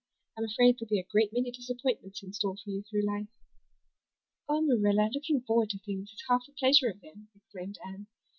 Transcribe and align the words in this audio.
"I'm 0.35 0.45
afraid 0.45 0.77
there'll 0.79 0.89
be 0.89 0.99
a 0.99 1.03
great 1.03 1.31
many 1.31 1.51
disappointments 1.51 2.23
in 2.23 2.33
store 2.33 2.55
for 2.57 2.71
you 2.71 2.81
through 2.81 3.05
life." 3.05 3.27
"Oh, 4.49 4.61
Marilla, 4.61 5.11
looking 5.13 5.41
forward 5.41 5.69
to 5.69 5.77
things 5.77 6.09
is 6.11 6.23
half 6.27 6.41
the 6.47 6.53
pleasure 6.53 6.89
of 6.89 7.01
them," 7.01 7.29
exclaimed 7.35 7.77
Anne. 7.85 8.07